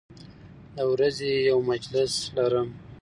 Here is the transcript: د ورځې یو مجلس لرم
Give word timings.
د 0.75 0.77
ورځې 0.91 1.31
یو 1.49 1.59
مجلس 1.71 2.13
لرم 2.37 2.69